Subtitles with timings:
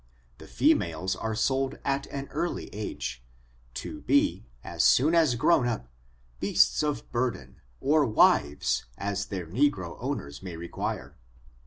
[0.39, 3.19] The females are sold at an early a^,
[3.75, 5.89] to be, as soon as grown up,
[6.39, 11.17] beasts of bur den, or wives, as their negro owners may require.